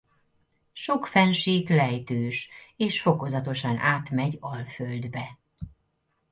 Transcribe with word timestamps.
Sok 0.73 1.05
fennsík 1.05 1.69
lejtős 1.69 2.49
és 2.77 3.01
fokozatosan 3.01 3.77
átmegy 3.77 4.37
alföldbe. 4.39 5.37